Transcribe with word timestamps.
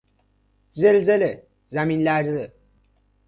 زلزله، 0.71 1.43
زمین 1.67 2.01
لرزه 2.01 2.53